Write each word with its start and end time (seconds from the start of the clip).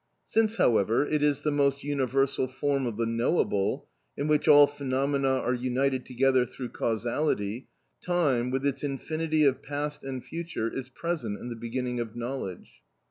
Since, 0.25 0.55
however, 0.57 1.05
it 1.05 1.21
is 1.21 1.43
the 1.43 1.51
most 1.51 1.83
universal 1.83 2.47
form 2.47 2.87
of 2.87 2.97
the 2.97 3.05
knowable, 3.05 3.87
in 4.17 4.27
which 4.27 4.47
all 4.47 4.65
phenomena 4.65 5.27
are 5.29 5.53
united 5.53 6.07
together 6.07 6.43
through 6.43 6.69
causality, 6.69 7.67
time, 8.01 8.49
with 8.49 8.65
its 8.65 8.83
infinity 8.83 9.43
of 9.43 9.61
past 9.61 10.03
and 10.03 10.25
future, 10.25 10.67
is 10.73 10.89
present 10.89 11.37
in 11.39 11.49
the 11.49 11.55
beginning 11.55 11.99
of 11.99 12.15
knowledge. 12.15 12.81